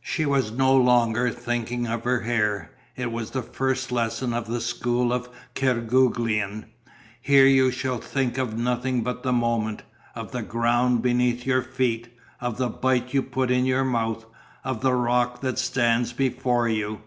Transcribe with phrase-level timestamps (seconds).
[0.00, 2.72] She was no longer thinking of her hair.
[2.96, 6.64] It was the first lesson of the school of Kerguelen.
[7.22, 9.84] "Here you shall think of nothing but the moment,
[10.16, 12.08] of the ground beneath your feet,
[12.40, 14.26] of the bite you put in your mouth,
[14.64, 17.02] of the rock that stands before you."